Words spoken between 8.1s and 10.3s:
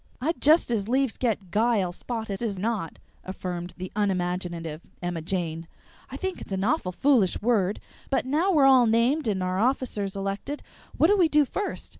now we're all named and our officers